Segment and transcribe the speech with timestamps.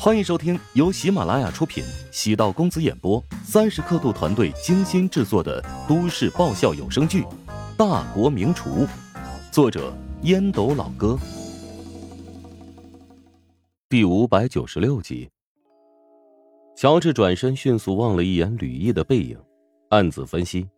[0.00, 7.22] 欢迎收听由喜马拉雅出品、喜道公子演播、三十刻度团队精心制作的都市爆笑有声剧
[7.76, 8.86] 《大国名厨》，
[9.50, 9.92] 作者
[10.22, 11.18] 烟斗老哥，
[13.88, 15.28] 第五百九十六集。
[16.76, 19.36] 乔治转身，迅速望了一眼吕毅的背影，
[19.88, 20.68] 暗自分析：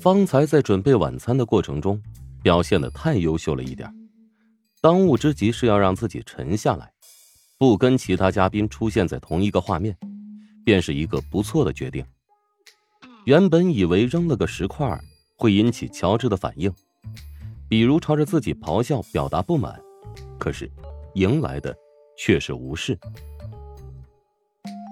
[0.00, 2.02] 方才在准备晚餐的过程中，
[2.42, 3.88] 表现的太优秀了一点，
[4.80, 6.92] 当务之急是要让自己沉下来。
[7.58, 9.96] 不跟其他嘉宾出现在同一个画面，
[10.64, 12.04] 便是一个不错的决定。
[13.24, 14.98] 原本以为扔了个石块
[15.36, 16.72] 会引起乔治的反应，
[17.68, 19.78] 比如朝着自己咆哮表达不满，
[20.38, 20.70] 可是
[21.14, 21.76] 迎来的
[22.16, 22.96] 却是无视。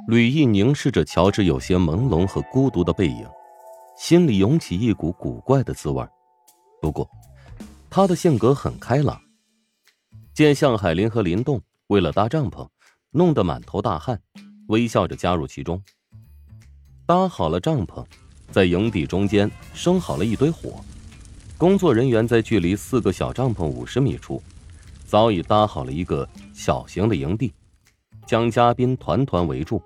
[0.09, 3.25] 吕毅凝视着乔治有些朦胧和孤独的背影，
[3.97, 6.05] 心里涌起一股古怪的滋味。
[6.83, 7.09] 不过，
[7.89, 9.21] 他的性格很开朗。
[10.35, 11.63] 见向海林和林动。
[11.89, 12.69] 为了搭帐篷，
[13.11, 14.21] 弄得满头大汗，
[14.67, 15.81] 微笑着加入其中。
[17.07, 18.05] 搭好了帐篷，
[18.51, 20.81] 在营地中间生好了一堆火。
[21.57, 24.43] 工作人员在距离四个小帐篷五十米处，
[25.07, 27.53] 早已搭好了一个小型的营地，
[28.27, 29.81] 将嘉宾团团围住。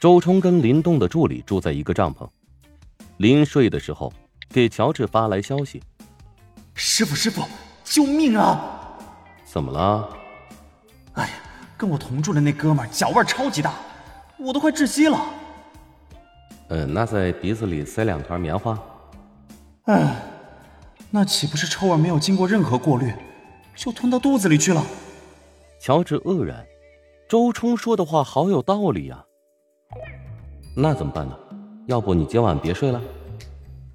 [0.00, 2.28] 周冲跟林动的助理住在一个帐篷。
[3.18, 4.12] 临睡的时候，
[4.48, 5.82] 给乔治发来消息
[6.74, 7.42] ：“师傅，师傅，
[7.84, 8.98] 救命啊！
[9.44, 10.08] 怎么了？”
[11.76, 13.72] 跟我同住的那哥们脚味超级大，
[14.38, 15.18] 我都快窒息了。
[16.68, 18.78] 嗯，那在鼻子里塞两团棉花。
[19.84, 20.16] 哎，
[21.10, 23.12] 那岂不是臭味没有经过任何过滤，
[23.74, 24.82] 就吞到肚子里去了？
[25.80, 26.64] 乔治愕然，
[27.28, 29.24] 周冲说的话好有道理呀。
[30.76, 31.36] 那怎么办呢？
[31.86, 33.00] 要不你今晚别睡了？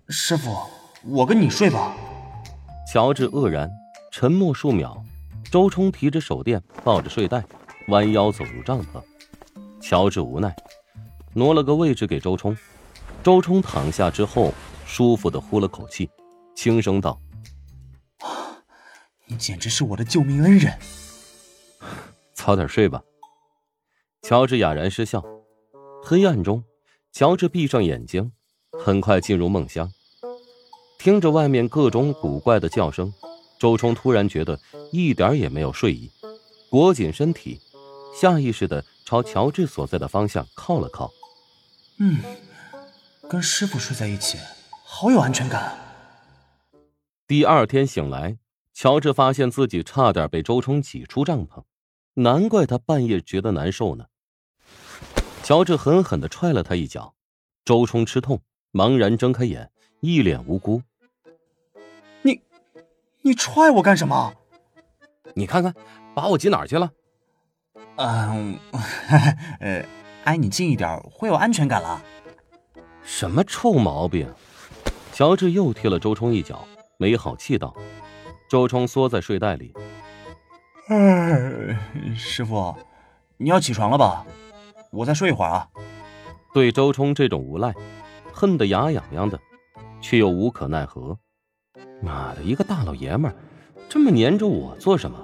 [0.10, 0.56] 师傅，
[1.04, 1.94] 我跟你睡吧。
[2.94, 3.70] 乔治愕然，
[4.12, 5.04] 沉默数秒。
[5.52, 7.44] 周冲提着手电，抱着睡袋，
[7.90, 9.02] 弯腰走入帐篷。
[9.82, 10.56] 乔治无奈，
[11.34, 12.56] 挪了个位置给周冲。
[13.22, 14.54] 周冲躺下之后，
[14.86, 16.10] 舒服的呼了口气，
[16.56, 17.20] 轻声道
[19.28, 20.78] ：“你简直是我的救命恩人。”
[22.34, 23.02] 早点睡吧。
[24.22, 25.24] 乔治哑然失笑。
[26.04, 26.64] 黑暗中，
[27.12, 28.32] 乔治闭上眼睛，
[28.80, 29.92] 很快进入梦乡，
[30.98, 33.14] 听着外面各种古怪的叫声。
[33.60, 34.58] 周冲突然觉得
[34.92, 36.10] 一点也没有睡意，
[36.70, 37.60] 裹紧身体，
[38.14, 41.12] 下意识的朝乔治所在的方向靠了靠。
[42.00, 42.18] 嗯，
[43.30, 44.38] 跟师傅睡在一起，
[44.84, 45.78] 好有安全感。
[47.28, 48.38] 第二天醒来，
[48.74, 51.64] 乔治发现自己差点被周冲挤出帐篷，
[52.16, 54.06] 难怪他半夜觉得难受呢。
[55.44, 57.14] 乔治狠狠的踹了他一脚，
[57.66, 59.72] 周冲吃痛，茫然睁开眼，
[60.02, 60.82] 一脸无辜。
[62.22, 62.42] 你
[63.22, 64.34] 你踹我干什么？
[65.36, 65.74] 你看看，
[66.16, 66.92] 把我挤哪儿去了？
[67.98, 68.58] 嗯，
[69.60, 69.86] 呃，
[70.24, 72.02] 挨你近一点会有安全感了。
[73.04, 74.28] 什么臭毛病？
[75.12, 76.66] 乔治又踢了周冲一脚，
[76.98, 77.76] 没好气道。
[78.48, 79.74] 周冲缩在睡袋里。
[82.16, 82.76] 师傅，
[83.38, 84.26] 你要起床了吧？
[84.92, 85.68] 我再睡一会儿啊。
[86.54, 87.74] 对周冲这种无赖，
[88.32, 89.40] 恨得牙痒痒的，
[90.02, 91.18] 却又无可奈何。
[92.02, 93.36] 妈的，一个大老爷们儿，
[93.90, 95.18] 这么粘着我做什么？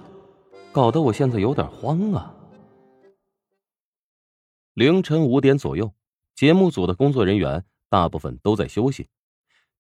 [0.72, 2.35] 搞得我现在有点慌啊！
[4.76, 5.90] 凌晨五点左右，
[6.36, 9.08] 节目组的工作人员大部分都在休息，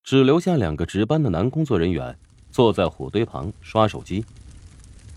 [0.06, 2.17] 只留下两个值班的男工作人员
[2.50, 4.23] 坐在火堆旁刷手机。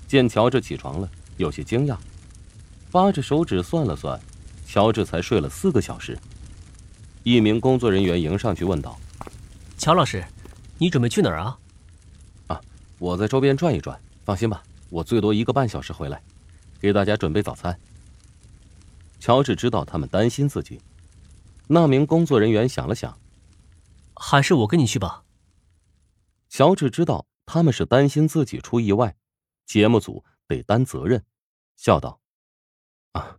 [0.09, 1.97] 见乔治起床了，有些惊讶，
[2.91, 4.21] 扒着手指算了算，
[4.67, 6.19] 乔治才睡了四个小时。
[7.23, 8.99] 一名工作人员迎上去问道
[9.79, 10.25] ：“乔老师，
[10.79, 11.57] 你准备去哪儿啊？”
[12.49, 12.61] 啊
[12.99, 14.61] 我在周边转一转，放心吧，
[14.91, 16.21] 我最多一个半小时回来，
[16.81, 17.79] 给大家准备早餐。
[19.19, 20.81] 乔治知道他们担心自己，
[21.67, 23.19] 那名工作人员想了想，
[24.15, 25.25] 还是我跟你去吧。
[26.49, 29.17] 乔治知道他们是担心自己出意外，
[29.67, 31.25] 节目组得担责任，
[31.77, 32.21] 笑道
[33.13, 33.39] ：“啊，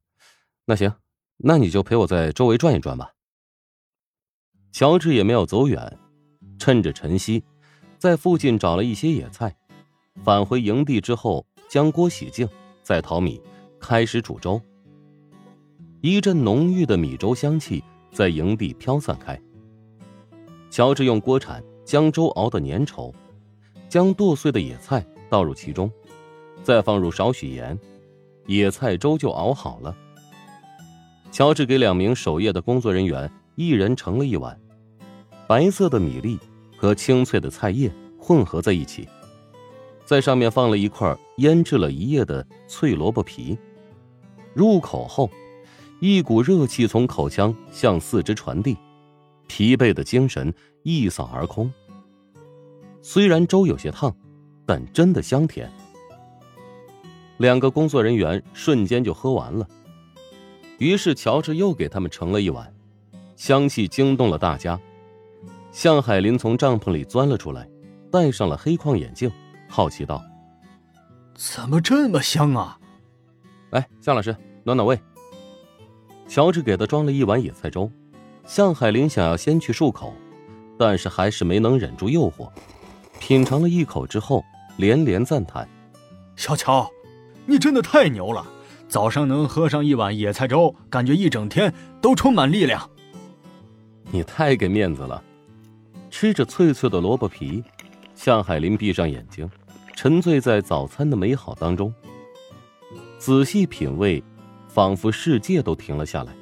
[0.66, 0.94] 那行，
[1.38, 3.14] 那你就陪我在周围转一转吧。”
[4.72, 5.98] 乔治也没有走远，
[6.60, 7.44] 趁着晨曦。
[7.98, 9.54] 在附近找了一些野菜，
[10.24, 12.48] 返回营地之后，将锅洗净，
[12.82, 13.42] 再淘米，
[13.80, 14.62] 开始煮粥。
[16.02, 19.40] 一阵浓郁的米粥香气在营地飘散开。
[20.70, 23.14] 乔治用锅铲将粥熬得粘稠，
[23.88, 25.92] 将剁碎的野菜倒入其中，
[26.64, 27.78] 再放入少许盐，
[28.46, 29.96] 野菜粥就熬好了。
[31.32, 34.60] 乔治给两名守夜的工作人员一人盛了一碗，
[35.48, 36.40] 白色的米粒。
[36.82, 39.06] 和清脆的菜叶混合在一起，
[40.06, 43.58] 在上面放了一块腌制了一夜的脆萝卜皮。
[44.54, 45.30] 入口后，
[46.00, 48.78] 一股热气从口腔向四肢传递，
[49.48, 50.54] 疲惫的精神
[50.84, 51.72] 一扫而空。
[53.02, 54.16] 虽然粥有些烫，
[54.66, 55.70] 但真的香甜。
[57.38, 59.68] 两个工作人员瞬间就喝完了，
[60.78, 62.74] 于是乔治又给他们盛了一碗，
[63.36, 64.80] 香气惊动了大家。
[65.72, 67.70] 向海林从帐篷里钻了出来，
[68.12, 69.30] 戴上了黑框眼镜，
[69.68, 70.24] 好奇道
[71.36, 72.80] ：“怎么这么香啊？”
[73.72, 75.00] 来，向老师暖暖胃。
[76.30, 77.92] 乔治给他装了一碗野菜粥，
[78.46, 80.14] 向海林想要先去漱口，
[80.78, 82.48] 但是还是没能忍住诱惑，
[83.20, 84.46] 品尝了一口之后，
[84.78, 85.68] 连连赞叹
[86.38, 86.88] ：“小乔，
[87.48, 88.46] 你真的太牛了！
[88.88, 92.88] 早上能喝上一碗野菜粥，感觉一整天都充满力量。”
[94.12, 95.24] 你太给面子了。
[96.12, 97.64] 吃着脆脆的萝卜皮，
[98.14, 99.50] 向海林闭上眼睛，
[99.96, 101.92] 沉醉在早餐的美好当中。
[103.18, 104.24] 仔细品味，
[104.70, 106.34] 仿佛世界都停了下来。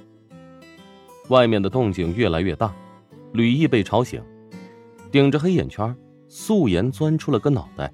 [1.30, 2.72] 外面的动静越来越大，
[3.32, 4.22] 吕毅被吵醒，
[5.12, 5.96] 顶着黑眼圈，
[6.28, 7.92] 素颜钻出了个脑袋。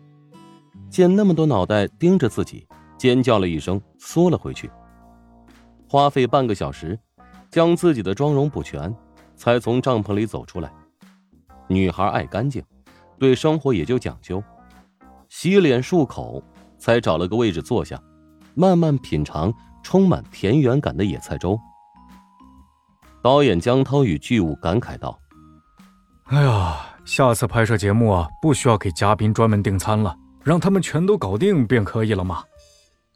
[0.90, 4.70] 见那么多脑袋盯着自己，尖叫了一声，缩了回去。
[5.88, 7.00] 花费半个小时，
[7.50, 8.94] 将自己的妆容补全，
[9.36, 10.72] 才从帐篷里走出来。
[11.68, 12.64] 女孩爱干净，
[13.20, 14.44] 对生活也就讲究。
[15.30, 16.44] 洗脸漱口，
[16.78, 18.00] 才找了个位置坐下，
[18.54, 19.52] 慢慢品尝
[19.84, 21.60] 充满田园感的野菜粥。
[23.22, 25.20] 导演江涛与剧务感慨道
[26.26, 32.44] ：“哎呀，下次拍摄节目啊，不需要给嘉宾专门订餐了，让他们全都搞定便可以了嘛。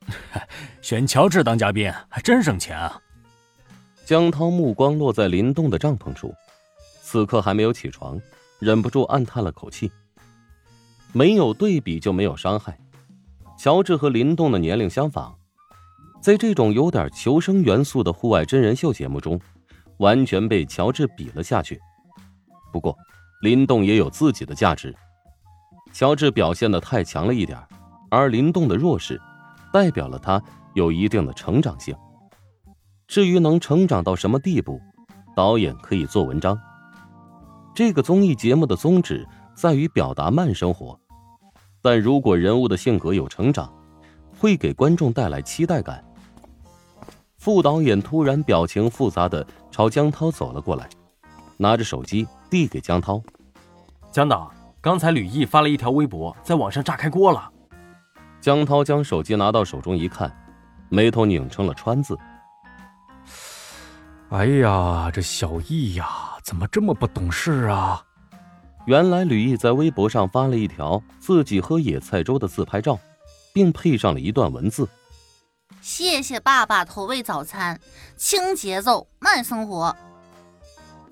[0.81, 3.01] 选乔治当嘉宾还真省钱啊。”
[4.05, 6.33] 江涛目光落在林动的帐篷处，
[7.01, 8.19] 此刻还没有起床。
[8.59, 9.91] 忍不住暗叹了口气。
[11.13, 12.79] 没有对比就没有伤害。
[13.59, 15.36] 乔治和林动的年龄相仿，
[16.21, 19.39] 在这种有点求生元素的户外真人秀节目中，
[19.97, 21.79] 完全被乔治比了下去。
[22.73, 22.95] 不过，
[23.41, 24.93] 林动也有自己的价值。
[25.93, 27.57] 乔治表现的太强了一点，
[28.09, 29.19] 而林动的弱势，
[29.71, 30.41] 代表了他
[30.73, 31.95] 有一定的成长性。
[33.07, 34.81] 至于能成长到什么地步，
[35.35, 36.59] 导演可以做文章。
[37.73, 39.25] 这个综艺节目的宗旨
[39.55, 40.99] 在于表达慢生活，
[41.81, 43.73] 但如果人物的性格有成长，
[44.37, 46.03] 会给观众带来期待感。
[47.37, 50.89] 副导演突然表情复杂的朝江涛走了过来，
[51.55, 53.21] 拿着手机递给江涛
[54.11, 54.51] ：“江导，
[54.81, 57.49] 刚才吕毅发了一条微博，在网上炸开锅了。”
[58.41, 60.35] 江涛将手机拿到手中一看，
[60.89, 62.17] 眉头拧成了川字
[64.29, 66.07] ：“哎呀，这小易呀！”
[66.43, 68.01] 怎么这么不懂事啊！
[68.85, 72.97] 原来吕毅在微博上发了一条自己喝野菜粥的自拍照，
[73.53, 74.87] 并配上了一段文字
[75.87, 77.79] ：“谢谢爸爸投喂早餐，
[78.17, 79.95] 轻节奏慢生活。”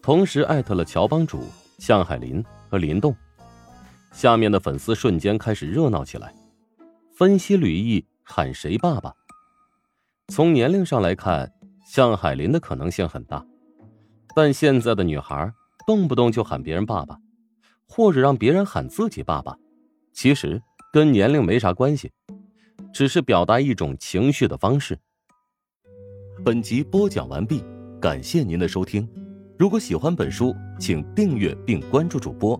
[0.03, 1.45] 同时艾特了乔帮主
[1.79, 3.15] 向海林和林动。
[4.11, 6.35] 下面的粉丝瞬间开始热闹起来，
[7.15, 9.13] 分析吕毅喊谁爸爸。
[10.27, 11.49] 从年龄上来看，
[11.87, 13.45] 向海林的可能性很大。
[14.35, 15.53] 但现在的女孩
[15.87, 17.17] 动不动就喊别人爸爸，
[17.87, 19.55] 或者让别人喊自己爸爸，
[20.11, 20.61] 其实
[20.91, 22.11] 跟年龄没啥关系，
[22.95, 24.97] 只是表达一种情绪的方式。
[26.45, 27.61] 本集播讲完毕，
[27.99, 29.05] 感谢您的收听。
[29.59, 32.57] 如果喜欢本书，请订阅并关注主播。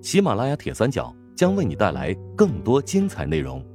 [0.00, 3.66] 喜马拉雅铁三角将为你带来更多精彩内容。